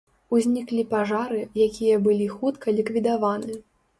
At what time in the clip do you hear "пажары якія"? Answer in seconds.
0.93-1.99